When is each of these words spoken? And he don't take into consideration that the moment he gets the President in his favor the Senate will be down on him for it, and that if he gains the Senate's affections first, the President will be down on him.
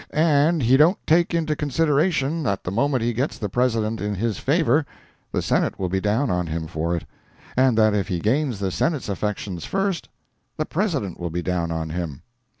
And 0.09 0.63
he 0.63 0.77
don't 0.77 0.97
take 1.05 1.35
into 1.35 1.55
consideration 1.55 2.41
that 2.41 2.63
the 2.63 2.71
moment 2.71 3.03
he 3.03 3.13
gets 3.13 3.37
the 3.37 3.49
President 3.49 4.01
in 4.01 4.15
his 4.15 4.39
favor 4.39 4.83
the 5.31 5.43
Senate 5.43 5.77
will 5.77 5.89
be 5.89 6.01
down 6.01 6.31
on 6.31 6.47
him 6.47 6.65
for 6.65 6.95
it, 6.95 7.05
and 7.55 7.77
that 7.77 7.93
if 7.93 8.07
he 8.07 8.19
gains 8.19 8.57
the 8.57 8.71
Senate's 8.71 9.09
affections 9.09 9.63
first, 9.63 10.09
the 10.57 10.65
President 10.65 11.19
will 11.19 11.29
be 11.29 11.43
down 11.43 11.69
on 11.71 11.91
him. 11.91 12.23